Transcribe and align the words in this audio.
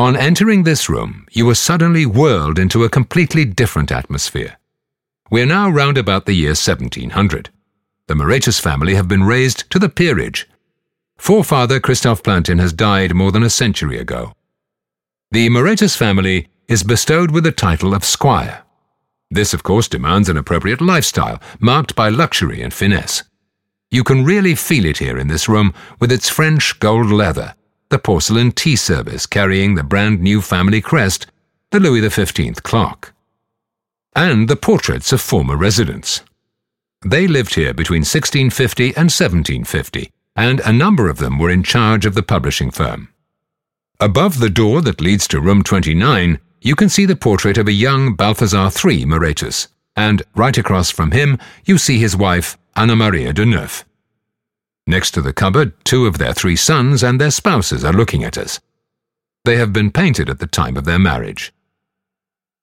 On 0.00 0.16
entering 0.16 0.62
this 0.62 0.88
room, 0.88 1.26
you 1.30 1.44
were 1.44 1.54
suddenly 1.54 2.06
whirled 2.06 2.58
into 2.58 2.84
a 2.84 2.88
completely 2.88 3.44
different 3.44 3.92
atmosphere. 3.92 4.56
We 5.30 5.42
are 5.42 5.46
now 5.58 5.68
round 5.68 5.98
about 5.98 6.24
the 6.24 6.32
year 6.32 6.52
1700. 6.52 7.50
The 8.06 8.14
Moretus 8.14 8.58
family 8.58 8.94
have 8.94 9.08
been 9.08 9.24
raised 9.24 9.68
to 9.68 9.78
the 9.78 9.90
peerage. 9.90 10.48
Forefather 11.18 11.80
Christoph 11.80 12.22
Plantin 12.22 12.58
has 12.60 12.72
died 12.72 13.14
more 13.14 13.30
than 13.30 13.42
a 13.42 13.50
century 13.50 13.98
ago. 13.98 14.32
The 15.32 15.50
Moretus 15.50 15.96
family 15.96 16.48
is 16.66 16.82
bestowed 16.82 17.30
with 17.30 17.44
the 17.44 17.52
title 17.52 17.92
of 17.92 18.02
squire. 18.02 18.62
This, 19.30 19.52
of 19.52 19.62
course, 19.62 19.86
demands 19.86 20.30
an 20.30 20.38
appropriate 20.38 20.80
lifestyle, 20.80 21.42
marked 21.58 21.94
by 21.94 22.08
luxury 22.08 22.62
and 22.62 22.72
finesse. 22.72 23.24
You 23.90 24.02
can 24.04 24.24
really 24.24 24.54
feel 24.54 24.86
it 24.86 24.96
here 24.96 25.18
in 25.18 25.28
this 25.28 25.46
room 25.46 25.74
with 25.98 26.10
its 26.10 26.30
French 26.30 26.80
gold 26.80 27.10
leather, 27.10 27.54
the 27.90 27.98
porcelain 27.98 28.52
tea 28.52 28.76
service 28.76 29.26
carrying 29.26 29.74
the 29.74 29.82
brand 29.82 30.20
new 30.20 30.40
family 30.40 30.80
crest, 30.80 31.26
the 31.70 31.80
Louis 31.80 32.08
XV 32.08 32.62
clock, 32.62 33.12
and 34.14 34.48
the 34.48 34.56
portraits 34.56 35.12
of 35.12 35.20
former 35.20 35.56
residents. 35.56 36.22
They 37.04 37.26
lived 37.26 37.54
here 37.54 37.74
between 37.74 38.00
1650 38.00 38.84
and 38.88 39.10
1750, 39.10 40.10
and 40.36 40.60
a 40.60 40.72
number 40.72 41.08
of 41.08 41.18
them 41.18 41.38
were 41.38 41.50
in 41.50 41.62
charge 41.62 42.06
of 42.06 42.14
the 42.14 42.22
publishing 42.22 42.70
firm. 42.70 43.08
Above 43.98 44.38
the 44.38 44.50
door 44.50 44.80
that 44.82 45.00
leads 45.00 45.26
to 45.28 45.40
room 45.40 45.62
29, 45.62 46.38
you 46.62 46.76
can 46.76 46.88
see 46.88 47.06
the 47.06 47.16
portrait 47.16 47.58
of 47.58 47.68
a 47.68 47.72
young 47.72 48.14
Balthazar 48.14 48.70
III 48.84 49.04
Moretus, 49.04 49.68
and 49.96 50.22
right 50.34 50.56
across 50.56 50.90
from 50.90 51.10
him, 51.10 51.38
you 51.64 51.76
see 51.76 51.98
his 51.98 52.16
wife, 52.16 52.56
Anna 52.76 52.94
Maria 52.94 53.32
de 53.32 53.44
Neuf. 53.44 53.84
Next 54.90 55.12
to 55.12 55.22
the 55.22 55.32
cupboard, 55.32 55.72
two 55.84 56.06
of 56.06 56.18
their 56.18 56.32
three 56.32 56.56
sons 56.56 57.04
and 57.04 57.20
their 57.20 57.30
spouses 57.30 57.84
are 57.84 57.92
looking 57.92 58.24
at 58.24 58.36
us. 58.36 58.58
They 59.44 59.54
have 59.54 59.72
been 59.72 59.92
painted 59.92 60.28
at 60.28 60.40
the 60.40 60.48
time 60.48 60.76
of 60.76 60.84
their 60.84 60.98
marriage. 60.98 61.52